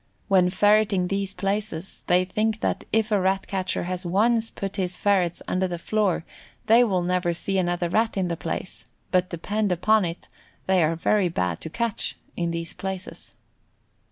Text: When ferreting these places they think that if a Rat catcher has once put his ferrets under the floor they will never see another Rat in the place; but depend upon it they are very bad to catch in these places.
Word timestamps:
When 0.29 0.49
ferreting 0.49 1.09
these 1.09 1.35
places 1.35 2.03
they 2.07 2.25
think 2.25 2.61
that 2.61 2.85
if 2.91 3.11
a 3.11 3.21
Rat 3.21 3.45
catcher 3.45 3.83
has 3.83 4.03
once 4.03 4.49
put 4.49 4.77
his 4.77 4.97
ferrets 4.97 5.43
under 5.47 5.67
the 5.67 5.77
floor 5.77 6.25
they 6.65 6.83
will 6.83 7.03
never 7.03 7.33
see 7.33 7.59
another 7.59 7.87
Rat 7.87 8.17
in 8.17 8.27
the 8.27 8.35
place; 8.35 8.83
but 9.11 9.29
depend 9.29 9.71
upon 9.71 10.03
it 10.03 10.27
they 10.65 10.81
are 10.83 10.95
very 10.95 11.29
bad 11.29 11.61
to 11.61 11.69
catch 11.69 12.17
in 12.35 12.49
these 12.49 12.73
places. 12.73 13.35